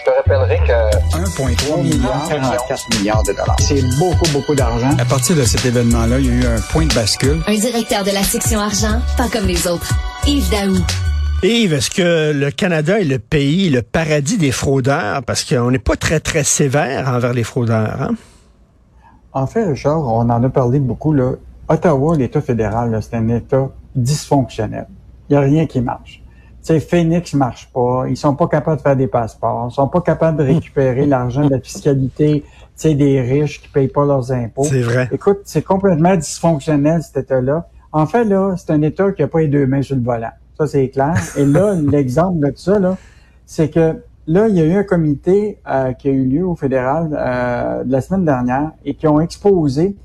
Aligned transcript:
Je 0.00 0.10
te 0.10 0.16
rappellerai 0.16 0.58
que 0.66 1.16
1,3 1.18 1.82
milliard, 1.82 2.26
44 2.26 2.98
milliards 2.98 3.22
de 3.22 3.32
dollars. 3.32 3.56
C'est 3.60 3.82
beaucoup, 3.98 4.30
beaucoup 4.32 4.54
d'argent. 4.54 4.88
À 4.98 5.04
partir 5.04 5.36
de 5.36 5.42
cet 5.42 5.66
événement-là, 5.66 6.18
il 6.20 6.26
y 6.26 6.30
a 6.30 6.32
eu 6.32 6.46
un 6.46 6.60
point 6.72 6.86
de 6.86 6.94
bascule. 6.94 7.42
Un 7.46 7.54
directeur 7.54 8.02
de 8.02 8.10
la 8.10 8.22
section 8.22 8.60
argent, 8.60 8.98
pas 9.18 9.28
comme 9.28 9.46
les 9.46 9.66
autres. 9.66 9.92
Yves 10.26 10.48
Daou. 10.50 10.76
Yves, 11.42 11.74
est-ce 11.74 11.90
que 11.90 12.32
le 12.32 12.50
Canada 12.50 12.98
est 12.98 13.04
le 13.04 13.18
pays, 13.18 13.68
le 13.68 13.82
paradis 13.82 14.38
des 14.38 14.52
fraudeurs? 14.52 15.22
Parce 15.22 15.44
qu'on 15.44 15.70
n'est 15.70 15.78
pas 15.78 15.96
très, 15.96 16.20
très 16.20 16.44
sévère 16.44 17.06
envers 17.08 17.34
les 17.34 17.44
fraudeurs. 17.44 18.00
Hein? 18.00 18.14
En 19.34 19.46
fait, 19.46 19.66
Richard, 19.66 20.00
on 20.00 20.30
en 20.30 20.42
a 20.42 20.48
parlé 20.48 20.78
beaucoup. 20.78 21.12
Là. 21.12 21.32
Ottawa, 21.68 22.16
l'État 22.16 22.40
fédéral, 22.40 22.98
c'est 23.02 23.16
un 23.16 23.28
État 23.28 23.68
dysfonctionnel. 23.94 24.86
Il 25.28 25.34
n'y 25.34 25.36
a 25.36 25.40
rien 25.42 25.66
qui 25.66 25.82
marche. 25.82 26.19
Tu 26.62 26.66
sais, 26.74 26.80
Phoenix 26.80 27.32
marche 27.34 27.70
pas. 27.72 28.04
Ils 28.08 28.16
sont 28.16 28.34
pas 28.34 28.46
capables 28.46 28.76
de 28.78 28.82
faire 28.82 28.96
des 28.96 29.06
passeports. 29.06 29.68
Ils 29.70 29.74
sont 29.74 29.88
pas 29.88 30.02
capables 30.02 30.38
de 30.38 30.44
récupérer 30.44 31.06
l'argent 31.06 31.44
de 31.44 31.50
la 31.50 31.60
fiscalité, 31.60 32.44
tu 32.44 32.50
sais, 32.76 32.94
des 32.94 33.20
riches 33.22 33.62
qui 33.62 33.68
payent 33.68 33.88
pas 33.88 34.04
leurs 34.04 34.30
impôts. 34.30 34.64
C'est 34.64 34.82
vrai. 34.82 35.08
Écoute, 35.10 35.40
c'est 35.44 35.62
complètement 35.62 36.14
dysfonctionnel, 36.16 37.02
cet 37.02 37.24
État-là. 37.24 37.66
En 37.92 38.06
fait, 38.06 38.24
là, 38.24 38.54
c'est 38.56 38.72
un 38.72 38.82
État 38.82 39.10
qui 39.12 39.22
a 39.22 39.28
pas 39.28 39.40
les 39.40 39.48
deux 39.48 39.66
mains 39.66 39.82
sur 39.82 39.96
le 39.96 40.02
volant. 40.02 40.32
Ça, 40.58 40.66
c'est 40.66 40.88
clair. 40.90 41.14
Et 41.36 41.46
là, 41.46 41.74
l'exemple 41.90 42.40
de 42.40 42.50
tout 42.50 42.58
ça, 42.58 42.78
là, 42.78 42.98
c'est 43.46 43.70
que 43.70 43.96
là, 44.26 44.48
il 44.48 44.56
y 44.56 44.60
a 44.60 44.64
eu 44.64 44.76
un 44.76 44.84
comité 44.84 45.58
euh, 45.68 45.92
qui 45.94 46.08
a 46.08 46.12
eu 46.12 46.24
lieu 46.24 46.46
au 46.46 46.54
fédéral 46.54 47.10
euh, 47.12 47.84
de 47.84 47.90
la 47.90 48.00
semaine 48.00 48.24
dernière 48.24 48.72
et 48.84 48.94
qui 48.94 49.08
ont 49.08 49.20
exposé 49.20 49.96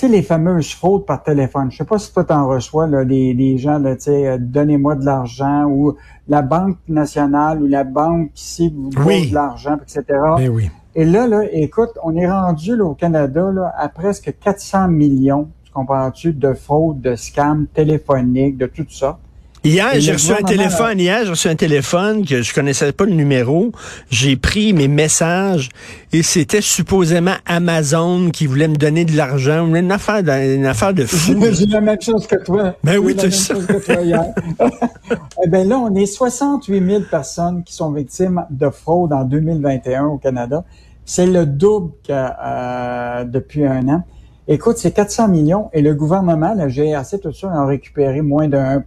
tu 0.00 0.06
sais, 0.06 0.12
les 0.12 0.22
fameuses 0.22 0.72
fraudes 0.72 1.04
par 1.04 1.22
téléphone. 1.22 1.70
Je 1.70 1.76
sais 1.76 1.84
pas 1.84 1.98
si 1.98 2.10
toi 2.10 2.24
t'en 2.24 2.48
reçois, 2.48 2.86
là, 2.86 3.04
des, 3.04 3.34
des 3.34 3.58
gens, 3.58 3.78
là, 3.78 3.96
tu 3.96 4.04
sais, 4.04 4.28
euh, 4.28 4.38
donnez-moi 4.40 4.94
de 4.94 5.04
l'argent 5.04 5.64
ou 5.66 5.94
la 6.26 6.40
Banque 6.40 6.78
nationale 6.88 7.62
ou 7.62 7.66
la 7.66 7.84
banque 7.84 8.30
ici 8.34 8.74
vous 8.74 8.88
Oui. 9.04 9.20
donne 9.20 9.28
de 9.28 9.34
l'argent, 9.34 9.76
etc. 9.76 10.04
Ben 10.38 10.48
oui. 10.48 10.70
Et 10.94 11.04
là, 11.04 11.26
là, 11.26 11.42
écoute, 11.52 11.90
on 12.02 12.16
est 12.16 12.30
rendu 12.30 12.76
là, 12.76 12.84
au 12.86 12.94
Canada 12.94 13.50
là, 13.52 13.74
à 13.76 13.90
presque 13.90 14.34
400 14.40 14.88
millions, 14.88 15.48
tu 15.64 15.70
comprends-tu, 15.70 16.32
de 16.32 16.54
fraudes, 16.54 17.02
de 17.02 17.14
scams 17.14 17.66
téléphoniques, 17.66 18.56
de 18.56 18.66
tout 18.66 18.86
ça. 18.88 19.18
Hier, 19.62 19.90
j'ai 19.98 20.12
reçu 20.12 20.32
un 20.32 20.42
téléphone. 20.42 20.98
Hier, 20.98 21.22
j'ai 21.22 21.30
reçu 21.30 21.48
un 21.48 21.54
téléphone 21.54 22.24
que 22.24 22.40
je 22.40 22.54
connaissais 22.54 22.92
pas 22.92 23.04
le 23.04 23.12
numéro. 23.12 23.72
J'ai 24.08 24.36
pris 24.36 24.72
mes 24.72 24.88
messages 24.88 25.68
et 26.14 26.22
c'était 26.22 26.62
supposément 26.62 27.34
Amazon 27.44 28.30
qui 28.30 28.46
voulait 28.46 28.68
me 28.68 28.76
donner 28.76 29.04
de 29.04 29.14
l'argent. 29.14 29.66
Une 29.74 29.92
affaire 29.92 30.22
de, 30.22 30.56
une 30.56 30.64
affaire 30.64 30.94
de 30.94 31.04
fou. 31.04 31.34
J'ai 31.52 31.66
la 31.66 31.82
même 31.82 32.00
chose 32.00 32.26
que 32.26 32.36
toi. 32.42 32.74
Ben 32.82 32.96
oui, 32.96 33.14
toi 33.14 33.28
hier. 34.02 34.24
eh 35.44 35.48
ben 35.48 35.68
là, 35.68 35.78
on 35.78 35.94
est 35.94 36.06
68 36.06 36.86
000 36.86 37.02
personnes 37.10 37.62
qui 37.62 37.74
sont 37.74 37.92
victimes 37.92 38.46
de 38.48 38.70
fraude 38.70 39.12
en 39.12 39.24
2021 39.24 40.06
au 40.06 40.16
Canada. 40.16 40.64
C'est 41.04 41.26
le 41.26 41.44
double 41.44 41.92
que 42.08 42.12
euh, 42.12 43.24
depuis 43.24 43.66
un 43.66 43.86
an. 43.88 44.04
Écoute, 44.48 44.78
c'est 44.78 44.92
400 44.92 45.28
millions 45.28 45.68
et 45.74 45.82
le 45.82 45.94
gouvernement, 45.94 46.54
la 46.54 46.68
GRC, 46.68 47.20
tout 47.20 47.32
ça, 47.32 47.48
en 47.48 47.50
a 47.50 47.66
récupéré 47.66 48.22
moins 48.22 48.48
de 48.48 48.56
1 48.56 48.84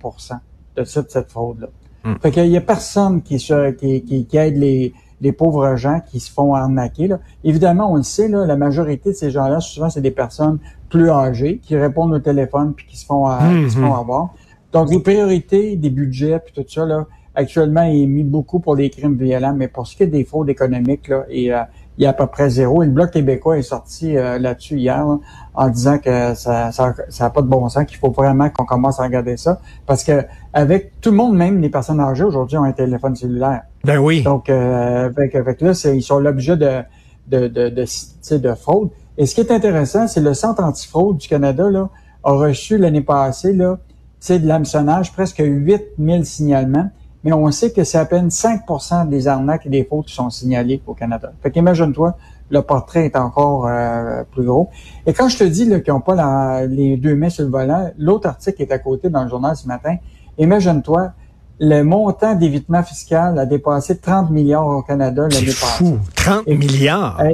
de 0.76 0.84
cette, 0.84 1.12
cette 1.12 1.32
fraude-là. 1.32 1.68
Hmm. 2.04 2.16
Fait 2.22 2.32
qu'il 2.32 2.48
y 2.48 2.58
a 2.58 2.62
personne 2.62 3.22
qui, 3.22 3.40
se, 3.40 3.72
qui, 3.72 4.04
qui, 4.04 4.26
qui 4.26 4.38
aide 4.38 4.58
les, 4.58 4.94
les 5.22 5.32
pauvres 5.32 5.76
gens 5.78 6.02
qui 6.06 6.20
se 6.20 6.30
font 6.32 6.54
arnaquer. 6.54 7.08
Là. 7.08 7.20
Évidemment, 7.44 7.92
on 7.92 7.96
le 7.96 8.04
sait, 8.04 8.28
là, 8.28 8.46
la 8.46 8.58
majorité 8.58 9.12
de 9.12 9.16
ces 9.16 9.32
gens-là, 9.32 9.62
souvent, 9.62 9.90
c'est 9.90 10.02
des 10.02 10.12
personnes 10.12 10.60
plus 10.90 11.10
âgées 11.10 11.60
qui 11.64 11.78
répondent 11.78 12.14
au 12.14 12.20
téléphone 12.20 12.74
puis 12.74 12.86
qui 12.86 12.98
se 12.98 13.06
font, 13.06 13.30
euh, 13.30 13.64
qui 13.64 13.72
se 13.72 13.80
font 13.80 13.96
avoir. 13.96 14.34
Donc, 14.74 14.90
les 14.92 15.00
priorités 15.00 15.78
des 15.78 15.90
budgets 15.90 16.40
puis 16.40 16.54
tout 16.54 16.70
ça, 16.70 16.86
là, 16.86 17.08
actuellement, 17.36 17.84
il 17.84 18.04
est 18.04 18.08
mis 18.08 18.24
beaucoup 18.24 18.60
pour 18.60 18.76
les 18.76 18.90
crimes 18.90 19.16
violents, 19.16 19.54
mais 19.56 19.70
pour 19.70 19.88
ce 19.88 19.96
qui 19.96 20.04
est 20.04 20.08
des 20.08 20.26
fraudes 20.26 20.50
économiques, 20.50 21.08
là, 21.08 21.24
et, 21.30 21.54
euh, 21.54 21.62
il 21.98 22.04
y 22.04 22.08
a 22.08 22.10
à 22.10 22.14
peu 22.14 22.28
près 22.28 22.50
zéro. 22.50 22.82
Et 22.84 22.86
le 22.86 22.92
Bloc 22.92 23.12
québécois 23.12 23.58
est 23.58 23.62
sorti 23.64 24.18
euh, 24.18 24.40
là-dessus 24.40 24.78
hier 24.78 25.06
là, 25.06 25.18
en 25.54 25.70
disant 25.70 25.98
que 26.00 26.34
ça 26.36 26.72
ça, 26.72 26.94
ça 27.10 27.26
a 27.26 27.30
pas 27.30 27.42
de 27.42 27.48
bon 27.48 27.68
sens, 27.70 27.86
qu'il 27.86 27.98
faut 27.98 28.12
vraiment 28.12 28.50
qu'on 28.50 28.66
commence 28.66 29.00
à 29.00 29.04
regarder 29.04 29.38
ça. 29.38 29.60
Parce 29.86 30.04
que 30.04 30.24
avec 30.54 31.00
tout 31.02 31.12
le 31.12 31.18
monde, 31.18 31.36
même 31.36 31.62
les 31.62 31.70
personnes 31.70 32.00
âgées 32.00 32.24
aujourd'hui, 32.24 32.58
ont 32.58 32.64
un 32.64 32.72
téléphone 32.72 33.16
cellulaire. 33.16 33.62
Ben 33.84 33.98
oui. 34.00 34.24
Donc, 34.24 34.50
euh, 34.50 35.06
avec, 35.08 35.36
avec 35.36 35.62
là, 35.62 35.74
c'est- 35.74 35.96
ils 35.98 36.02
sont 36.02 36.20
l'objet 36.20 36.58
de, 36.58 36.82
de, 37.28 37.48
de, 37.48 37.70
de, 37.70 38.38
de 38.38 38.54
fraude. 38.56 38.90
Et 39.18 39.26
ce 39.26 39.36
qui 39.36 39.42
est 39.42 39.52
intéressant, 39.52 40.08
c'est 40.08 40.22
le 40.22 40.34
Centre 40.34 40.64
antifraude 40.64 41.18
du 41.18 41.28
Canada 41.28 41.70
là, 41.70 41.90
a 42.24 42.32
reçu 42.32 42.78
l'année 42.78 43.02
passée 43.02 43.54
là, 43.54 43.78
tu 44.20 44.28
sais, 44.28 44.40
de 44.40 44.48
l'hameçonnage, 44.48 45.12
presque 45.12 45.40
8000 45.46 46.26
signalements. 46.26 46.90
Mais 47.24 47.32
on 47.34 47.50
sait 47.52 47.72
que 47.72 47.84
c'est 47.84 47.98
à 47.98 48.06
peine 48.06 48.28
5% 48.30 49.08
des 49.08 49.28
arnaques 49.28 49.66
et 49.66 49.70
des 49.70 49.84
fautes 49.86 50.08
qui 50.08 50.14
sont 50.14 50.30
signalées 50.30 50.82
au 50.88 50.94
Canada. 50.94 51.32
Fait 51.42 51.52
qu'imagine-toi, 51.52 52.18
le 52.50 52.62
portrait 52.62 53.06
est 53.06 53.16
encore 53.16 53.66
euh, 53.68 54.24
plus 54.32 54.44
gros. 54.44 54.70
Et 55.06 55.14
quand 55.14 55.30
je 55.30 55.38
te 55.38 55.44
dis 55.46 55.66
qu'ils 55.82 55.94
n'ont 55.94 56.02
pas 56.02 56.16
la- 56.16 56.66
les 56.66 56.98
deux 56.98 57.16
mains 57.16 57.30
sur 57.30 57.46
le 57.46 57.50
volant, 57.50 57.90
l'autre 57.98 58.28
article 58.28 58.62
est 58.62 58.72
à 58.72 58.80
côté 58.80 59.10
dans 59.10 59.24
le 59.24 59.30
journal 59.30 59.56
ce 59.56 59.68
matin, 59.68 59.96
imagine-toi, 60.38 61.12
le 61.60 61.84
montant 61.84 62.36
d'évitement 62.36 62.84
fiscal 62.84 63.38
a 63.40 63.46
dépassé 63.46 63.98
30 63.98 64.30
milliards 64.32 64.68
au 64.68 64.82
Canada 64.82 65.24
l'année 65.32 65.46
passée. 65.46 65.86
fou. 65.86 65.98
30 66.16 66.44
Et- 66.48 66.58
milliards? 66.58 67.20
Euh, 67.22 67.30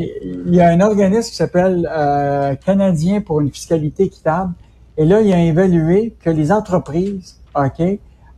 Il 0.45 0.53
y 0.53 0.61
a 0.61 0.69
un 0.69 0.81
organisme 0.81 1.29
qui 1.31 1.35
s'appelle 1.35 1.89
euh, 1.91 2.53
Canadien 2.55 3.21
pour 3.21 3.41
une 3.41 3.49
fiscalité 3.49 4.03
équitable. 4.03 4.51
Et 4.97 5.05
là, 5.05 5.21
il 5.21 5.31
a 5.33 5.39
évalué 5.41 6.15
que 6.23 6.29
les 6.29 6.51
entreprises, 6.51 7.37
OK, 7.55 7.81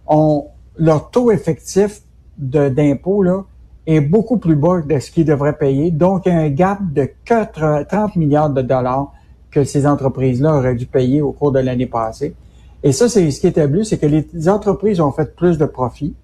ont 0.07 0.45
leur 0.77 1.09
taux 1.11 1.31
effectif 1.31 2.01
d'impôt 2.37 3.23
là 3.23 3.43
est 3.87 4.01
beaucoup 4.01 4.37
plus 4.37 4.55
bas 4.55 4.81
de 4.81 4.99
ce 4.99 5.11
qu'ils 5.11 5.25
devraient 5.25 5.57
payer. 5.57 5.91
Donc, 5.91 6.25
il 6.25 6.29
y 6.29 6.35
a 6.35 6.39
un 6.39 6.49
gap 6.49 6.79
de 6.93 7.09
4 7.25 7.87
30 7.87 8.15
milliards 8.15 8.49
de 8.49 8.61
dollars 8.61 9.11
que 9.49 9.63
ces 9.63 9.85
entreprises-là 9.85 10.55
auraient 10.55 10.75
dû 10.75 10.85
payer 10.85 11.21
au 11.21 11.31
cours 11.31 11.51
de 11.51 11.59
l'année 11.59 11.87
passée. 11.87 12.35
Et 12.83 12.91
ça, 12.91 13.09
c'est 13.09 13.29
ce 13.29 13.41
qui 13.41 13.47
est 13.47 13.51
établi, 13.51 13.85
c'est 13.85 13.97
que 13.97 14.05
les 14.05 14.49
entreprises 14.49 15.01
ont 15.01 15.11
fait 15.11 15.35
plus 15.35 15.57
de 15.57 15.65
profits. 15.65 16.15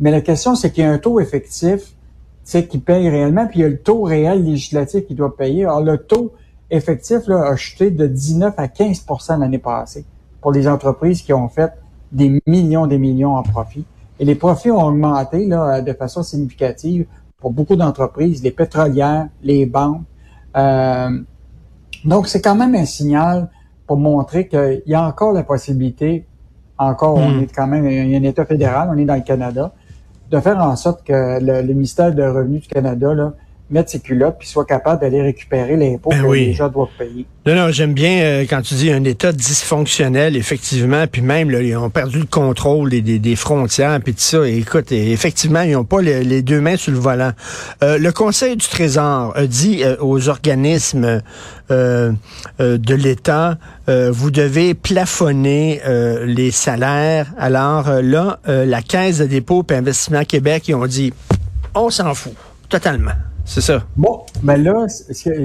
Mais 0.00 0.10
la 0.10 0.20
question, 0.20 0.54
c'est 0.54 0.70
qu'il 0.70 0.84
y 0.84 0.86
a 0.86 0.92
un 0.92 0.98
taux 0.98 1.18
effectif 1.20 1.94
sais, 2.44 2.66
qui 2.66 2.78
paye 2.78 3.08
réellement, 3.08 3.46
puis 3.46 3.60
il 3.60 3.62
y 3.62 3.64
a 3.64 3.68
le 3.68 3.78
taux 3.78 4.02
réel 4.02 4.44
législatif 4.44 5.06
qui 5.06 5.14
doit 5.14 5.36
payer. 5.36 5.64
Alors, 5.64 5.82
le 5.82 5.98
taux 5.98 6.32
effectif 6.70 7.26
là, 7.26 7.46
a 7.46 7.56
chuté 7.56 7.90
de 7.90 8.06
19 8.06 8.54
à 8.56 8.66
15% 8.66 9.40
l'année 9.40 9.58
passée 9.58 10.04
pour 10.40 10.52
les 10.52 10.68
entreprises 10.68 11.22
qui 11.22 11.32
ont 11.32 11.48
fait 11.48 11.72
des 12.12 12.40
millions 12.46 12.86
des 12.86 12.98
millions 12.98 13.36
en 13.36 13.42
profit. 13.42 13.84
Et 14.18 14.24
les 14.24 14.34
profits 14.34 14.70
ont 14.70 14.84
augmenté 14.84 15.46
là, 15.46 15.80
de 15.80 15.92
façon 15.92 16.22
significative 16.22 17.06
pour 17.38 17.52
beaucoup 17.52 17.76
d'entreprises, 17.76 18.42
les 18.42 18.50
pétrolières, 18.50 19.28
les 19.42 19.64
banques. 19.66 20.02
Euh, 20.56 21.10
donc, 22.04 22.26
c'est 22.28 22.40
quand 22.40 22.56
même 22.56 22.74
un 22.74 22.84
signal 22.84 23.48
pour 23.86 23.96
montrer 23.96 24.48
qu'il 24.48 24.82
y 24.86 24.94
a 24.94 25.02
encore 25.06 25.32
la 25.32 25.44
possibilité, 25.44 26.26
encore, 26.78 27.16
on 27.16 27.30
Hmm. 27.30 27.42
est 27.42 27.54
quand 27.54 27.66
même, 27.66 27.88
il 27.88 28.10
y 28.10 28.14
a 28.14 28.18
un 28.18 28.22
État 28.22 28.44
fédéral, 28.44 28.88
on 28.92 28.98
est 28.98 29.04
dans 29.04 29.14
le 29.14 29.22
Canada, 29.22 29.72
de 30.30 30.40
faire 30.40 30.58
en 30.58 30.76
sorte 30.76 31.04
que 31.04 31.38
le, 31.40 31.62
le 31.62 31.74
ministère 31.74 32.14
de 32.14 32.22
Revenus 32.22 32.62
du 32.62 32.68
Canada 32.68 33.14
là, 33.14 33.32
mette 33.70 33.88
ses 33.90 34.00
culottes 34.00 34.36
puis 34.38 34.48
soit 34.48 34.64
capable 34.64 35.00
d'aller 35.00 35.20
récupérer 35.20 35.76
l'impôt 35.76 36.10
Ben 36.10 36.22
que 36.22 36.26
oui. 36.26 36.46
les 36.46 36.54
gens 36.54 36.68
doivent 36.68 36.88
payer. 36.98 37.26
Non, 37.46 37.54
non, 37.54 37.70
j'aime 37.70 37.94
bien 37.94 38.20
euh, 38.20 38.46
quand 38.48 38.62
tu 38.62 38.74
dis 38.74 38.90
un 38.90 39.04
État 39.04 39.32
dysfonctionnel, 39.32 40.36
effectivement, 40.36 41.06
puis 41.06 41.22
même, 41.22 41.50
là, 41.50 41.60
ils 41.62 41.76
ont 41.76 41.90
perdu 41.90 42.18
le 42.20 42.26
contrôle 42.26 42.90
des, 42.90 43.00
des, 43.00 43.18
des 43.18 43.36
frontières, 43.36 44.00
puis 44.02 44.14
tout 44.14 44.20
ça. 44.20 44.46
Et 44.46 44.58
écoute, 44.58 44.92
et 44.92 45.12
effectivement, 45.12 45.62
ils 45.62 45.72
n'ont 45.72 45.84
pas 45.84 46.00
les, 46.02 46.24
les 46.24 46.42
deux 46.42 46.60
mains 46.60 46.76
sur 46.76 46.92
le 46.92 46.98
volant. 46.98 47.32
Euh, 47.82 47.98
le 47.98 48.12
Conseil 48.12 48.56
du 48.56 48.66
Trésor 48.66 49.32
a 49.36 49.46
dit 49.46 49.82
euh, 49.82 49.96
aux 50.00 50.28
organismes 50.28 51.22
euh, 51.70 52.12
euh, 52.60 52.78
de 52.78 52.94
l'État, 52.94 53.58
euh, 53.88 54.10
vous 54.12 54.30
devez 54.30 54.74
plafonner 54.74 55.80
euh, 55.86 56.26
les 56.26 56.50
salaires. 56.50 57.32
Alors 57.38 57.90
là, 58.02 58.40
euh, 58.48 58.64
la 58.66 58.82
Caisse 58.82 59.18
de 59.18 59.26
dépôt 59.26 59.64
et 59.70 59.74
investissement 59.74 60.24
Québec, 60.24 60.68
ils 60.68 60.74
ont 60.74 60.86
dit, 60.86 61.12
on 61.74 61.90
s'en 61.90 62.14
fout, 62.14 62.34
totalement. 62.68 63.12
C'est 63.48 63.62
ça. 63.62 63.82
Bon, 63.96 64.20
ben 64.42 64.62
là, 64.62 64.86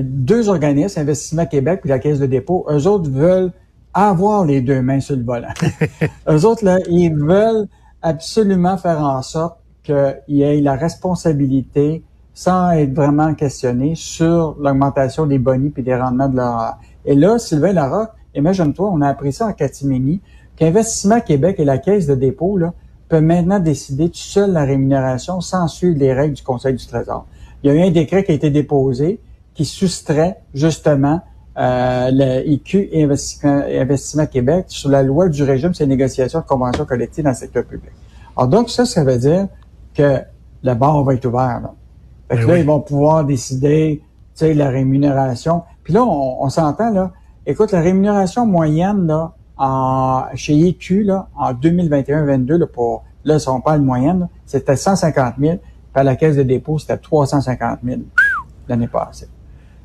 deux 0.04 0.50
organismes, 0.50 1.00
Investissement 1.00 1.46
Québec 1.46 1.80
puis 1.82 1.90
la 1.90 2.00
Caisse 2.00 2.20
de 2.20 2.26
dépôt, 2.26 2.66
eux 2.70 2.86
autres 2.86 3.10
veulent 3.10 3.54
avoir 3.94 4.44
les 4.44 4.60
deux 4.60 4.82
mains 4.82 5.00
sur 5.00 5.16
le 5.16 5.24
volant. 5.24 5.54
eux 6.30 6.46
autres, 6.46 6.66
là, 6.66 6.80
ils 6.90 7.16
veulent 7.16 7.66
absolument 8.02 8.78
faire 8.78 9.00
en 9.00 9.22
sorte 9.22 9.58
qu'il 9.84 10.16
y 10.28 10.42
ait 10.42 10.60
la 10.60 10.76
responsabilité, 10.76 12.04
sans 12.34 12.72
être 12.72 12.94
vraiment 12.94 13.34
questionné, 13.36 13.94
sur 13.96 14.58
l'augmentation 14.60 15.26
des 15.26 15.40
bonnies 15.40 15.70
puis 15.70 15.82
des 15.82 15.96
rendements 15.96 16.28
de 16.28 16.36
leur... 16.36 16.78
Et 17.06 17.16
là, 17.16 17.40
Sylvain 17.40 17.72
Larocque, 17.72 18.12
imagine-toi, 18.36 18.90
on 18.92 19.00
a 19.00 19.08
appris 19.08 19.32
ça 19.32 19.48
en 19.48 19.54
catimini, 19.54 20.20
qu'Investissement 20.58 21.22
Québec 21.22 21.56
et 21.58 21.66
la 21.66 21.78
Caisse 21.78 22.06
de 22.06 22.16
dépôt, 22.16 22.58
là, 22.58 22.74
peuvent 23.08 23.24
maintenant 23.24 23.60
décider 23.60 24.10
tout 24.10 24.18
seul 24.18 24.52
la 24.52 24.66
rémunération 24.66 25.40
sans 25.40 25.70
suivre 25.70 25.98
les 25.98 26.14
règles 26.14 26.34
du 26.34 26.44
Conseil 26.44 26.74
du 26.74 26.86
Trésor. 26.86 27.26
Il 27.64 27.72
y 27.72 27.74
a 27.74 27.76
eu 27.76 27.88
un 27.88 27.92
décret 27.92 28.24
qui 28.24 28.32
a 28.32 28.36
été 28.36 28.50
déposé 28.50 29.20
qui 29.54 29.66
soustrait 29.66 30.38
justement 30.54 31.22
euh, 31.58 32.10
le 32.12 32.48
IQ 32.48 32.90
et 32.92 33.04
Investissement, 33.04 33.64
Investissement 33.68 34.26
Québec 34.26 34.66
sur 34.68 34.90
la 34.90 35.04
loi 35.04 35.30
du 35.30 35.44
régime 35.44 35.72
les 35.80 35.86
négociations 35.86 36.40
de 36.40 36.46
conventions 36.46 36.86
collectives 36.86 37.24
dans 37.24 37.30
le 37.30 37.36
secteur 37.36 37.64
public. 37.64 37.92
Alors 38.36 38.50
donc 38.50 38.70
ça, 38.70 38.86
ça 38.86 39.04
veut 39.04 39.18
dire 39.18 39.48
que 39.94 40.20
le 40.64 40.74
bar 40.74 41.04
va 41.04 41.14
être 41.14 41.26
ouvert. 41.26 41.62
Là. 41.62 41.74
Fait 42.30 42.38
que 42.38 42.42
Ben 42.42 42.48
là, 42.48 42.54
oui. 42.54 42.60
ils 42.62 42.66
vont 42.66 42.80
pouvoir 42.80 43.24
décider, 43.24 44.02
tu 44.04 44.46
sais, 44.46 44.54
la 44.54 44.70
rémunération. 44.70 45.64
Puis 45.84 45.94
là, 45.94 46.04
on, 46.04 46.44
on 46.44 46.50
s'entend, 46.50 46.90
là. 46.90 47.12
Écoute, 47.46 47.72
la 47.74 47.82
rémunération 47.82 48.46
moyenne, 48.46 49.06
là, 49.06 49.34
en, 49.58 50.24
chez 50.36 50.58
EQ, 50.68 51.04
là, 51.04 51.28
en 51.36 51.54
2021-22, 51.54 52.56
là, 52.56 52.66
pour, 52.68 53.04
là, 53.26 53.38
si 53.38 53.50
on 53.50 53.62
parle 53.62 53.82
moyenne, 53.82 54.22
là, 54.22 54.30
c'était 54.46 54.76
150 54.76 55.36
000. 55.40 55.58
À 55.96 56.04
la 56.04 56.16
caisse 56.16 56.36
de 56.36 56.44
dépôt, 56.44 56.80
c'était 56.80 56.98
350 56.98 57.80
000 57.84 58.02
l'année 58.68 58.88
passée. 58.88 59.28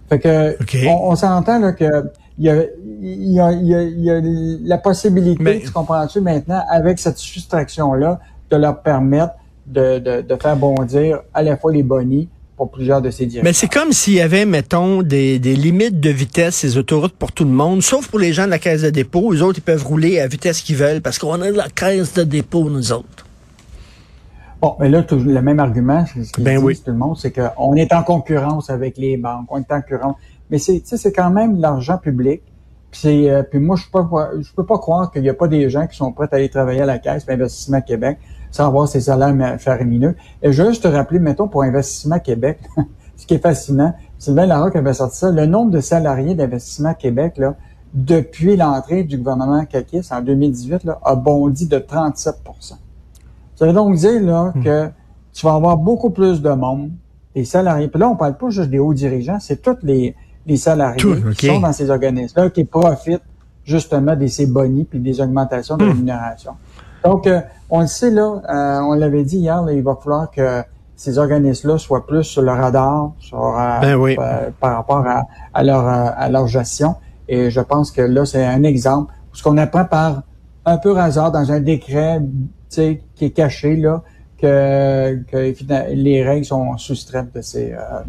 Fait 0.09 0.19
que, 0.19 0.57
on, 0.89 1.11
on 1.13 1.17
s'entend, 1.17 1.59
là, 1.59 1.73
que, 1.73 2.05
il 2.39 2.47
y 2.47 2.51
a, 2.51 2.63
y 3.03 3.41
a, 3.41 3.53
y 3.53 3.75
a, 3.75 3.83
y 3.83 4.11
a 4.11 4.21
la 4.65 4.79
possibilité, 4.79 5.43
Mais- 5.43 5.61
tu 5.61 5.71
comprends-tu, 5.71 6.21
maintenant, 6.21 6.63
avec 6.71 6.99
cette 6.99 7.19
soustraction-là, 7.19 8.21
de 8.51 8.57
leur 8.57 8.81
permettre 8.83 9.35
de, 9.67 9.99
de, 9.99 10.21
de 10.23 10.37
faire 10.37 10.57
bondir 10.57 11.21
à 11.35 11.43
la 11.43 11.57
fois 11.59 11.73
les 11.73 11.83
bonnies 11.83 12.29
pour 12.57 12.71
plusieurs 12.71 13.03
de 13.03 13.11
ces 13.11 13.25
Mais 13.25 13.29
directions. 13.31 13.61
c'est 13.61 13.73
comme 13.81 13.93
s'il 13.93 14.15
y 14.15 14.21
avait, 14.23 14.47
mettons, 14.47 15.03
des, 15.03 15.39
des 15.39 15.55
limites 15.55 16.01
de 16.01 16.11
vitesse, 16.11 16.57
ces 16.57 16.79
autoroutes 16.79 17.13
pour 17.13 17.31
tout 17.33 17.45
le 17.45 17.51
monde, 17.51 17.83
sauf 17.83 18.09
pour 18.09 18.19
les 18.19 18.33
gens 18.33 18.47
de 18.47 18.51
la 18.51 18.59
caisse 18.59 18.81
de 18.83 18.91
dépôt. 18.91 19.31
Les 19.33 19.43
autres, 19.43 19.59
ils 19.59 19.63
peuvent 19.63 19.85
rouler 19.85 20.19
à 20.19 20.27
vitesse 20.27 20.63
qu'ils 20.63 20.77
veulent 20.77 21.03
parce 21.03 21.19
qu'on 21.19 21.41
a 21.43 21.51
de 21.53 21.57
la 21.57 21.69
caisse 21.69 22.15
de 22.15 22.25
dépôt, 22.25 22.71
nous 22.71 22.91
autres. 22.93 23.27
Bon, 24.61 24.75
mais 24.81 24.89
là, 24.89 25.03
toujours 25.05 25.33
le 25.33 25.41
même 25.41 25.61
argument, 25.61 26.05
c'est 26.13 26.25
ce 26.25 26.33
qu'ils 26.33 26.45
Ben 26.45 26.59
oui. 26.59 26.77
tout 26.77 26.91
le 26.91 26.97
monde, 26.97 27.17
c'est 27.17 27.33
qu'on 27.33 27.75
est 27.75 27.93
en 27.93 28.03
concurrence 28.03 28.71
avec 28.71 28.99
les 28.99 29.17
banques, 29.17 29.47
on 29.51 29.59
est 29.59 29.73
en 29.73 29.81
concurrence. 29.81 30.17
Mais 30.51 30.59
c'est, 30.59 30.81
tu 30.81 30.87
sais, 30.87 30.97
c'est 30.97 31.13
quand 31.13 31.31
même 31.31 31.61
l'argent 31.61 31.99
public. 31.99 32.43
Puis, 32.91 33.29
euh, 33.29 33.43
puis 33.43 33.61
moi, 33.61 33.77
je 33.77 33.85
peux 33.93 34.09
pas, 34.09 34.31
je 34.41 34.53
peux 34.55 34.65
pas 34.65 34.79
croire 34.79 35.13
qu'il 35.13 35.23
n'y 35.23 35.29
a 35.29 35.35
pas 35.35 35.47
des 35.47 35.69
gens 35.71 35.87
qui 35.87 35.97
sont 35.97 36.11
prêts 36.11 36.29
à 36.33 36.37
aller 36.37 36.49
travailler 36.49 36.81
à 36.81 36.87
la 36.87 36.99
Caisse 36.99 37.25
pour 37.25 37.35
Investissement 37.35 37.83
Québec 37.83 38.19
sans 38.51 38.67
avoir 38.67 38.89
ces 38.89 39.03
salaires 39.03 39.61
faramineux. 39.61 40.17
Et 40.43 40.53
je 40.53 40.63
veux 40.63 40.71
juste 40.71 40.83
te 40.83 40.89
rappeler, 40.89 41.19
mettons, 41.19 41.49
pour 41.49 41.63
Investissement 41.63 42.19
Québec, 42.19 42.59
ce 43.17 43.27
qui 43.27 43.35
est 43.35 43.43
fascinant, 43.43 43.95
Sylvain 44.19 44.47
Larocque 44.47 44.77
avait 44.77 44.95
sorti 44.95 45.19
ça, 45.19 45.31
le 45.31 45.47
nombre 45.47 45.71
de 45.71 45.81
salariés 45.81 46.35
d'Investissement 46.35 46.95
Québec, 46.95 47.37
là, 47.37 47.55
depuis 47.95 48.57
l'entrée 48.57 49.05
du 49.05 49.19
gouvernement 49.19 49.65
Kakis 49.65 50.09
en 50.11 50.21
2018, 50.21 50.85
là, 50.85 50.99
a 51.05 51.15
bondi 51.15 51.67
de 51.67 51.79
37 51.79 52.37
ça 53.59 53.67
veut 53.67 53.73
donc 53.73 53.95
dire 53.97 54.23
là, 54.23 54.53
Hmm. 54.55 54.63
que 54.63 54.89
tu 55.33 55.47
vas 55.47 55.55
avoir 55.55 55.77
beaucoup 55.77 56.11
plus 56.11 56.41
de 56.43 56.51
monde, 56.51 56.91
des 57.35 57.45
salariés. 57.45 57.89
Puis 57.89 58.01
là, 58.01 58.09
on 58.09 58.17
parle 58.17 58.37
pas 58.37 58.51
juste 58.51 58.71
des 58.71 58.79
hauts 58.79 58.95
dirigeants, 58.95 59.39
c'est 59.41 59.61
tous 59.63 59.77
les, 59.83 60.15
les 60.47 60.57
salariés 60.57 61.01
Tout, 61.01 61.17
qui 61.37 61.47
sont 61.47 61.61
dans 61.61 61.73
ces 61.73 61.91
organismes-là 61.91 62.51
qui 62.51 62.65
profitent 62.65 63.23
justement 63.65 64.17
de 64.17 64.27
ces 64.27 64.47
bonis 64.47 64.85
puis 64.85 64.99
des 64.99 65.21
augmentations 65.21 65.77
de 65.77 65.85
Hmm. 65.85 65.89
rémunération. 65.91 66.53
Donc, 67.05 67.27
euh, 67.27 67.41
on 67.71 67.81
le 67.81 67.87
sait 67.87 68.11
là, 68.11 68.41
euh, 68.49 68.81
on 68.81 68.95
l'avait 68.95 69.25
dit 69.25 69.39
hier, 69.39 69.63
là, 69.63 69.73
il 69.73 69.83
va 69.83 69.95
falloir 70.03 70.31
que 70.31 70.63
ces 70.97 71.17
organismes-là 71.19 71.79
soient 71.79 72.05
plus 72.07 72.25
sur 72.25 72.43
le 72.43 72.51
radar, 72.51 73.13
sur, 73.21 73.39
euh, 73.57 73.81
Ben 73.81 73.95
oui. 73.95 74.17
euh, 74.19 74.51
par 74.59 74.77
rapport 74.77 75.07
à, 75.07 75.25
à 75.55 75.63
leur 75.63 75.87
euh, 75.87 76.11
à 76.17 76.29
leur 76.29 76.47
gestion. 76.49 76.97
Et 77.29 77.51
je 77.51 77.61
pense 77.61 77.93
que 77.93 78.01
là, 78.03 78.25
c'est 78.25 78.45
un 78.45 78.63
exemple. 78.65 79.13
Ce 79.33 79.43
qu'on 79.45 79.57
apprend 79.59 79.85
par 79.85 80.23
un 80.69 80.79
peu 80.79 80.97
hasard 80.97 81.33
dans 81.33 81.51
un 81.51 81.61
décret, 81.61 82.21
qui 82.71 83.01
est 83.21 83.31
caché 83.31 83.77
là, 83.77 84.03
que, 84.41 85.19
les 85.93 86.23
règles 86.23 86.45
sont 86.45 86.77
soustraites 86.79 87.35
de 87.35 87.41
ces 87.41 87.73
euh, 87.73 88.01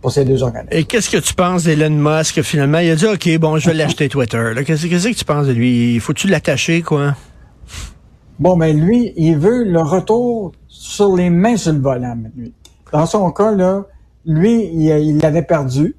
pour 0.00 0.12
ces 0.12 0.24
deux 0.24 0.42
organismes. 0.42 0.76
Et 0.76 0.84
qu'est-ce 0.84 1.08
que 1.08 1.16
tu 1.16 1.34
penses 1.34 1.64
d'Elon 1.64 1.90
Musk, 1.90 2.42
finalement? 2.42 2.78
Il 2.78 2.90
a 2.90 2.96
dit, 2.96 3.06
OK, 3.06 3.38
bon, 3.38 3.56
je 3.56 3.70
vais 3.70 3.74
l'acheter 3.74 4.08
Twitter. 4.08 4.52
Qu'est-ce 4.66 4.86
que 4.86 5.14
tu 5.18 5.24
penses 5.24 5.46
de 5.46 5.52
lui? 5.52 5.98
Faut-tu 5.98 6.28
l'attacher, 6.28 6.82
quoi? 6.82 7.14
Bon, 8.38 8.54
mais 8.56 8.72
lui, 8.72 9.12
il 9.16 9.38
veut 9.38 9.64
le 9.64 9.80
retour 9.80 10.52
sur 10.68 11.16
les 11.16 11.30
mains 11.30 11.56
sur 11.56 11.72
le 11.72 11.78
volant, 11.78 12.18
lui. 12.36 12.52
Dans 12.92 13.06
son 13.06 13.30
cas, 13.30 13.52
là, 13.52 13.86
lui, 14.26 14.68
il 14.74 14.82
il 14.82 15.18
l'avait 15.18 15.42
perdu. 15.42 15.96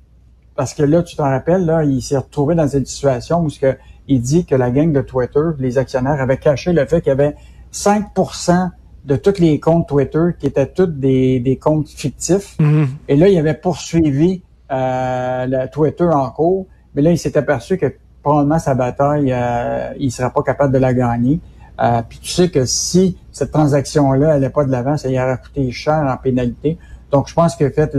Parce 0.56 0.74
que 0.74 0.84
là, 0.84 1.04
tu 1.04 1.16
t'en 1.16 1.24
rappelles, 1.24 1.66
là, 1.66 1.84
il 1.84 2.02
s'est 2.02 2.18
retrouvé 2.18 2.56
dans 2.56 2.68
cette 2.68 2.88
situation 2.88 3.42
où 3.42 3.50
ce 3.50 3.60
que, 3.60 3.76
il 4.08 4.22
dit 4.22 4.46
que 4.46 4.56
la 4.56 4.72
gang 4.72 4.92
de 4.92 5.02
Twitter, 5.02 5.40
les 5.60 5.78
actionnaires, 5.78 6.22
avaient 6.22 6.38
caché 6.38 6.74
le 6.74 6.86
fait 6.86 7.02
qu'il 7.02 7.10
y 7.10 7.12
avait 7.12 7.36
5% 7.74 8.70
de 9.06 9.16
tous 9.16 9.40
les 9.40 9.60
comptes 9.60 9.88
Twitter 9.88 10.30
qui 10.40 10.48
étaient 10.48 10.68
tous 10.68 10.88
des, 10.88 11.40
des 11.40 11.58
comptes 11.58 11.90
fictifs. 11.90 12.56
Mhm. 12.60 12.88
Et 13.08 13.16
là, 13.16 13.28
il 13.28 13.38
avait 13.38 13.54
poursuivi 13.54 14.42
euh, 14.72 15.46
le 15.48 15.70
Twitter 15.70 16.10
en 16.12 16.30
cours, 16.32 16.66
mais 16.96 17.02
là, 17.02 17.12
il 17.12 17.18
s'est 17.18 17.38
aperçu 17.38 17.78
que 17.78 17.94
probablement 18.24 18.58
sa 18.58 18.74
bataille, 18.74 19.32
euh, 19.32 19.94
il 20.00 20.08
ne 20.08 20.12
serait 20.12 20.32
pas 20.32 20.42
capable 20.42 20.74
de 20.74 20.80
la 20.80 20.94
gagner. 20.94 21.40
Euh, 21.80 22.02
puis 22.08 22.20
tu 22.20 22.30
sais 22.30 22.50
que 22.50 22.66
si 22.66 23.18
cette 23.32 23.52
transaction-là 23.52 24.28
n'allait 24.28 24.50
pas 24.50 24.64
de 24.64 24.72
l'avant, 24.72 24.98
ça 24.98 25.10
y 25.10 25.20
aurait 25.20 25.38
coûté 25.38 25.70
cher 25.72 26.04
en 26.12 26.18
pénalité. 26.18 26.80
Donc, 27.12 27.28
je 27.28 27.34
pense 27.36 27.56
qu'il 27.56 27.68
a 27.68 27.70
fait 27.70 27.96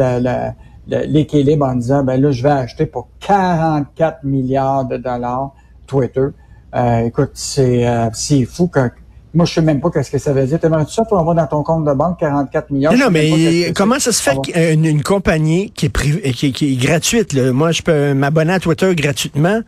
l'équilibre 0.88 1.66
en 1.66 1.74
disant, 1.74 2.02
ben 2.02 2.20
là, 2.20 2.32
je 2.32 2.42
vais 2.42 2.50
acheter 2.50 2.86
pour 2.86 3.08
44 3.20 4.24
milliards 4.24 4.86
de 4.86 4.96
dollars 4.96 5.52
Twitter. 5.86 6.26
Euh, 6.74 6.98
écoute, 7.00 7.30
c'est 7.34 7.86
euh, 7.86 8.10
fou. 8.48 8.70
Moi, 9.34 9.44
je 9.44 9.52
sais 9.52 9.60
même 9.60 9.80
pas 9.80 9.90
qu'est-ce 9.90 10.10
que 10.10 10.18
ça 10.18 10.32
veut 10.32 10.46
dire. 10.46 10.58
T'aimerais-tu 10.58 10.92
ça, 10.92 11.04
toi, 11.04 11.20
avoir 11.20 11.34
dans 11.34 11.46
ton 11.46 11.62
compte 11.62 11.84
de 11.84 11.92
banque 11.92 12.18
44 12.20 12.70
milliards? 12.70 12.92
Non, 12.94 13.06
non, 13.06 13.10
mais 13.10 13.72
comment 13.74 13.98
ça 13.98 14.12
se 14.12 14.22
fait 14.22 14.36
Ah 14.36 14.72
qu'une 14.72 14.84
une 14.84 15.02
compagnie 15.02 15.70
qui 15.72 15.86
est, 15.86 15.90
privée, 15.90 16.32
qui, 16.32 16.52
qui 16.52 16.72
est 16.72 16.76
gratuite, 16.76 17.32
là, 17.34 17.52
moi, 17.52 17.70
je 17.70 17.82
peux 17.82 18.14
m'abonner 18.14 18.54
à 18.54 18.60
Twitter 18.60 18.94
gratuitement, 18.94 19.60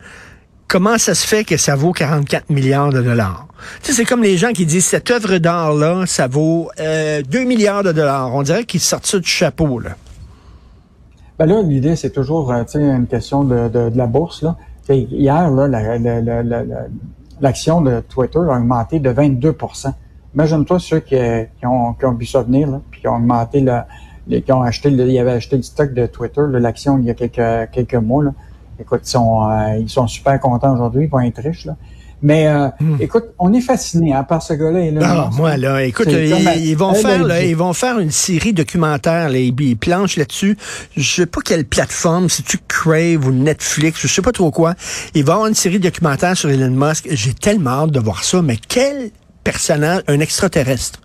comment 0.67 0.97
ça 0.97 1.13
se 1.13 1.27
fait 1.27 1.43
que 1.43 1.57
ça 1.57 1.75
vaut 1.75 1.91
44 1.91 2.49
milliards 2.49 2.91
de 2.91 3.01
dollars? 3.01 3.47
Tu 3.83 3.91
sais, 3.91 3.97
c'est 3.97 4.05
comme 4.05 4.23
les 4.23 4.37
gens 4.37 4.53
qui 4.53 4.65
disent, 4.65 4.85
cette 4.85 5.11
œuvre 5.11 5.37
d'art-là, 5.37 6.05
ça 6.07 6.27
vaut 6.27 6.69
euh, 6.79 7.21
2 7.21 7.43
milliards 7.43 7.83
de 7.83 7.91
dollars. 7.91 8.33
On 8.33 8.41
dirait 8.41 8.63
qu'ils 8.63 8.79
sortent 8.79 9.05
ça 9.05 9.19
du 9.19 9.29
chapeau, 9.29 9.79
là. 9.79 9.91
Ben 11.37 11.45
là, 11.45 11.61
l'idée, 11.61 11.95
c'est 11.95 12.09
toujours 12.09 12.51
euh, 12.51 12.63
tu 12.63 12.71
sais, 12.71 12.79
une 12.79 13.07
question 13.07 13.43
de, 13.43 13.69
de, 13.69 13.89
de 13.89 13.97
la 13.97 14.07
bourse. 14.07 14.41
Là. 14.41 14.57
Hier, 14.95 15.51
l'action 17.41 17.81
de 17.81 17.99
Twitter 18.01 18.39
a 18.39 18.57
augmenté 18.57 18.99
de 18.99 19.11
22% 19.11 19.93
Imagine-toi 20.35 20.79
ceux 20.79 20.99
qui, 20.99 21.15
ont, 21.63 21.93
qui 21.93 22.05
ont 22.05 22.13
vu 22.13 22.25
ça 22.25 22.43
venir, 22.43 22.81
puis 22.91 23.01
qui 23.01 23.07
ont 23.07 23.15
augmenté, 23.15 23.61
le, 23.61 23.81
acheté, 24.63 25.19
avaient 25.19 25.31
acheté 25.31 25.61
stock 25.63 25.93
de 25.93 26.05
Twitter, 26.05 26.41
l'action, 26.51 26.99
il 26.99 27.05
y 27.05 27.09
a 27.09 27.67
quelques, 27.67 27.95
mois. 27.95 28.25
Écoute, 28.79 29.01
ils 29.03 29.09
sont, 29.09 29.49
euh, 29.49 29.77
ils 29.77 29.89
sont 29.89 30.07
super 30.07 30.39
contents 30.39 30.73
aujourd'hui, 30.73 31.05
ils 31.05 31.09
vont 31.09 31.19
être 31.19 31.41
riches. 31.41 31.67
Mais 32.21 32.47
euh, 32.47 32.67
écoute, 32.99 33.25
on 33.39 33.53
est 33.53 33.61
fasciné 33.61 34.13
hein, 34.13 34.23
par 34.23 34.41
ce 34.43 34.53
gars-là. 34.53 34.91
Hmm. 34.91 34.99
Ah, 35.01 35.29
moi, 35.33 35.55
là, 35.57 35.83
écoute, 35.85 36.07
ils, 36.09 36.35
ils 36.65 36.75
vont 36.77 36.93
faire, 36.93 37.23
là, 37.23 37.43
ils 37.43 37.55
vont 37.55 37.71
faire 37.73 37.97
une 37.99 38.11
série 38.11 38.51
documentaire, 38.53 39.29
là, 39.29 39.37
ils, 39.37 39.53
ils 39.61 39.77
planchent 39.77 40.17
là-dessus. 40.17 40.57
Je 40.97 41.15
sais 41.21 41.25
pas 41.25 41.39
quelle 41.41 41.65
plateforme, 41.65 42.27
si 42.29 42.43
tu 42.43 42.57
Crave 42.67 43.25
ou 43.25 43.31
Netflix, 43.31 43.99
je 44.01 44.07
sais 44.07 44.21
pas 44.21 44.31
trop 44.33 44.51
quoi. 44.51 44.75
Il 45.15 45.23
va 45.23 45.31
y 45.31 45.35
avoir 45.35 45.47
une 45.47 45.55
série 45.55 45.79
documentaire 45.79 46.35
sur 46.35 46.49
Elon 46.49 46.71
Musk. 46.71 47.07
J'ai 47.09 47.33
tellement 47.33 47.83
hâte 47.83 47.91
de 47.91 47.99
voir 47.99 48.23
ça, 48.23 48.41
mais 48.41 48.57
quel 48.67 49.11
personnage, 49.43 50.01
un 50.07 50.19
extraterrestre. 50.19 50.99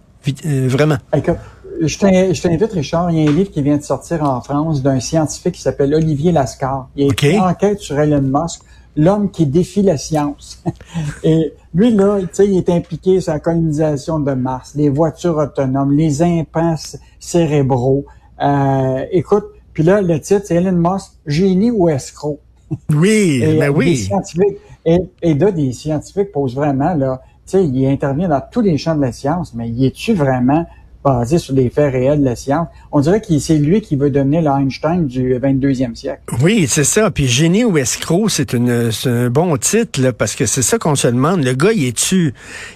Euh, 0.46 0.66
vraiment. 0.68 0.96
Écoute, 1.16 1.36
Je 1.82 1.98
t'in- 1.98 2.32
je 2.32 2.40
t'invite, 2.40 2.72
Richard, 2.72 3.10
il 3.10 3.22
y 3.22 3.26
a 3.26 3.30
un 3.30 3.34
livre 3.34 3.50
qui 3.50 3.60
vient 3.60 3.76
de 3.76 3.82
sortir 3.82 4.22
en 4.22 4.40
France 4.40 4.80
d'un 4.82 5.00
scientifique 5.00 5.54
qui 5.56 5.60
s'appelle 5.60 5.92
Olivier 5.92 6.30
Lascar. 6.30 6.88
Il 6.96 7.04
a 7.04 7.06
écrit 7.12 7.32
une 7.34 7.40
enquête 7.40 7.80
sur 7.80 7.98
Elon 7.98 8.22
Musk, 8.22 8.60
l'homme 8.96 9.30
qui 9.30 9.46
défie 9.46 9.82
la 9.82 9.96
science. 9.96 10.62
Et 11.24 11.52
lui, 11.74 11.92
là, 11.92 12.20
tu 12.20 12.28
sais, 12.32 12.46
il 12.46 12.56
est 12.56 12.70
impliqué 12.70 13.20
sur 13.20 13.32
la 13.32 13.40
colonisation 13.40 14.20
de 14.20 14.32
Mars, 14.32 14.74
les 14.74 14.88
voitures 14.88 15.36
autonomes, 15.36 15.92
les 15.92 16.22
implants 16.22 16.76
cérébraux. 17.18 18.04
Euh, 18.40 19.04
écoute, 19.10 19.46
puis 19.72 19.82
là, 19.82 20.00
le 20.00 20.20
titre, 20.20 20.42
c'est 20.44 20.56
Elon 20.56 20.72
Musk, 20.72 21.12
génie 21.26 21.70
ou 21.70 21.88
escroc? 21.88 22.40
Oui, 22.94 23.40
Et, 23.42 23.58
ben 23.58 23.70
euh, 23.70 23.72
Des 23.72 23.78
oui. 23.78 23.96
scientifiques, 23.96 24.58
et, 24.84 24.98
et 25.22 25.34
là, 25.34 25.50
des 25.52 25.72
scientifiques 25.72 26.32
posent 26.32 26.54
vraiment, 26.54 26.94
là, 26.94 27.20
tu 27.46 27.58
sais, 27.58 27.64
il 27.64 27.86
intervient 27.86 28.28
dans 28.28 28.42
tous 28.50 28.60
les 28.62 28.78
champs 28.78 28.94
de 28.94 29.02
la 29.02 29.12
science, 29.12 29.52
mais 29.54 29.68
il 29.68 29.84
est-tu 29.84 30.14
vraiment 30.14 30.64
basé 31.04 31.38
sur 31.38 31.54
des 31.54 31.68
faits 31.70 31.92
réels 31.92 32.20
de 32.20 32.24
la 32.24 32.36
science? 32.36 32.68
On 32.90 33.00
dirait 33.00 33.20
que 33.20 33.38
c'est 33.38 33.58
lui 33.58 33.80
qui 33.80 33.96
veut 33.96 34.10
devenir 34.10 34.42
l'Einstein 34.42 35.06
du 35.06 35.34
22e 35.34 35.94
siècle. 35.94 36.22
Oui, 36.42 36.66
c'est 36.68 36.84
ça. 36.84 37.10
Puis 37.10 37.26
génie 37.26 37.64
ou 37.64 37.76
escroc, 37.78 38.28
c'est 38.28 38.54
un 38.54 39.30
bon 39.30 39.56
titre 39.56 40.00
là, 40.00 40.12
parce 40.12 40.34
que 40.34 40.46
c'est 40.46 40.62
ça 40.62 40.78
qu'on 40.78 40.94
se 40.94 41.08
demande. 41.08 41.44
Le 41.44 41.52
gars, 41.52 41.72
il 41.72 41.86
est-tu 41.86 42.34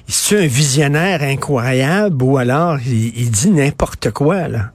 est 0.08 0.36
un 0.36 0.46
visionnaire 0.46 1.22
incroyable 1.22 2.22
ou 2.22 2.36
alors 2.36 2.78
il, 2.86 3.18
il 3.18 3.30
dit 3.30 3.50
n'importe 3.50 4.10
quoi 4.10 4.48
là? 4.48 4.70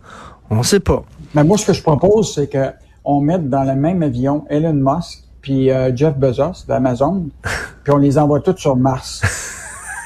On 0.49 0.63
sait 0.63 0.79
pas. 0.79 1.03
Mais 1.33 1.43
moi, 1.43 1.57
ce 1.57 1.67
que 1.67 1.73
je 1.73 1.81
propose, 1.81 2.33
c'est 2.35 2.47
que 2.47 2.71
on 3.05 3.21
mette 3.21 3.49
dans 3.49 3.63
le 3.63 3.75
même 3.75 4.01
avion 4.01 4.45
Elon 4.49 4.73
Musk 4.73 5.23
puis 5.43 5.69
euh, 5.69 5.95
Jeff 5.95 6.17
Bezos 6.17 6.65
d'Amazon, 6.67 7.27
puis 7.83 7.93
on 7.93 7.97
les 7.97 8.17
envoie 8.17 8.39
tous 8.39 8.57
sur 8.57 8.75
Mars. 8.75 9.21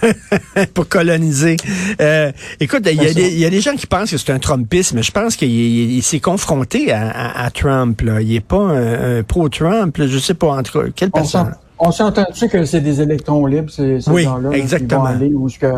pour 0.73 0.87
coloniser. 0.87 1.57
Euh, 2.01 2.31
écoute, 2.59 2.81
il 2.91 3.01
y, 3.01 3.07
a 3.07 3.13
des- 3.13 3.27
il 3.29 3.39
y 3.39 3.45
a 3.45 3.49
des 3.49 3.61
gens 3.61 3.75
qui 3.75 3.87
pensent 3.87 4.11
que 4.11 4.17
c'est 4.17 4.31
un 4.31 4.39
Trumpiste, 4.39 4.93
mais 4.93 5.03
je 5.03 5.11
pense 5.11 5.35
qu'il 5.35 5.49
il- 5.49 5.95
il 5.97 6.03
s'est 6.03 6.19
confronté 6.19 6.91
à, 6.91 7.09
à- 7.09 7.45
à 7.45 7.49
Trump. 7.51 8.01
Là. 8.01 8.21
Il 8.21 8.33
est 8.35 8.39
pas 8.45 8.57
un, 8.57 9.19
un 9.19 9.23
pro-Trump. 9.23 9.95
là. 9.97 10.07
Je 10.07 10.17
sais 10.17 10.33
pas, 10.33 10.47
en 10.49 10.63
tout 10.63 10.79
cas, 10.79 10.85
quelle 10.95 11.09
On 11.13 11.17
personne? 11.19 11.55
on 11.79 11.91
s'entend-tu 11.91 12.47
que 12.49 12.65
c'est 12.65 12.81
des 12.81 13.01
électrons 13.01 13.45
libres, 13.45 13.69
ces, 13.71 14.01
ces 14.01 14.09
Oui, 14.09 14.23
gens-là? 14.23 14.49
là, 14.49 14.55
qui 14.55 14.61
exactement. 14.61 15.01
vont 15.01 15.05
aller 15.07 15.31
où 15.33 15.47
est-ce 15.47 15.59
que, 15.59 15.73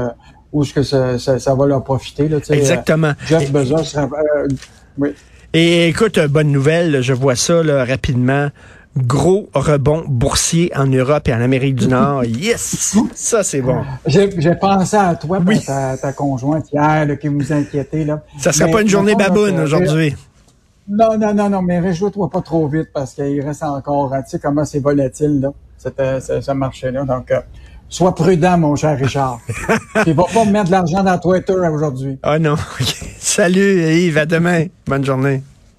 où 0.54 0.64
est-ce 0.64 0.74
que 0.74 0.84
ça, 0.84 1.20
ça, 1.20 1.40
ça 1.40 1.56
va 1.56 1.66
leur 1.68 1.84
profiter, 1.84 2.28
là, 2.30 2.38
euh, 2.38 2.54
Exactement. 2.54 3.12
Jeff 3.28 3.52
Bezos, 3.52 3.98
euh, 3.98 4.48
oui. 4.98 5.10
Et 5.54 5.88
écoute, 5.88 6.18
euh, 6.20 6.28
bonne 6.28 6.52
nouvelle, 6.52 7.02
je 7.02 7.12
vois 7.14 7.36
ça 7.36 7.64
là, 7.64 7.84
rapidement. 7.84 8.50
Gros 8.98 9.50
rebond 9.54 10.04
boursier 10.08 10.72
en 10.76 10.88
Europe 10.88 11.28
et 11.28 11.34
en 11.34 11.42
Amérique 11.42 11.76
du 11.76 11.88
Nord. 11.88 12.26
Yes! 12.26 12.98
Ça, 13.14 13.44
c'est 13.44 13.62
bon. 13.62 13.84
J'ai 14.06 14.56
pensé 14.56 14.98
à 14.98 15.16
toi, 15.16 15.40
oui. 15.46 15.64
ta, 15.64 15.96
ta 15.96 16.12
conjointe 16.12 16.72
hier, 16.74 17.06
là, 17.06 17.16
qui 17.16 17.28
vous 17.28 17.54
inquiétait. 17.54 18.04
Là. 18.04 18.24
Ça 18.40 18.52
sera 18.52 18.70
pas 18.70 18.82
une 18.82 18.90
journée 18.90 19.16
baboune 19.16 19.60
aujourd'hui. 19.60 20.16
Non, 20.88 21.18
non, 21.20 21.34
non, 21.36 21.50
non, 21.50 21.62
mais 21.62 21.80
réjouis-toi 21.80 22.30
pas 22.30 22.42
trop 22.42 22.68
vite 22.68 22.90
parce 22.92 23.14
qu'il 23.14 23.40
reste 23.42 23.62
encore, 23.62 24.12
tu 24.24 24.32
sais 24.32 24.40
comment 24.40 24.66
c'est 24.66 24.80
volatile, 24.80 25.40
là, 25.40 25.52
ce, 25.78 26.42
ce 26.42 26.52
marché-là. 26.52 27.04
Donc, 27.04 27.30
euh, 27.30 27.42
sois 27.88 28.16
prudent, 28.16 28.58
mon 28.58 28.76
cher 28.76 28.98
Richard. 28.98 29.40
Il 30.08 30.14
va 30.14 30.24
pas 30.34 30.46
me 30.46 30.52
mettre 30.52 30.66
de 30.66 30.72
l'argent 30.72 31.04
dans 31.04 31.18
Twitter 31.20 31.54
aujourd'hui. 31.54 32.18
Ah 32.24 32.40
non. 32.40 32.56
Salut 33.20 33.84
Yves, 33.84 34.18
à 34.18 34.26
demain. 34.26 34.66
Bonne 34.88 35.06
journée. 35.06 35.44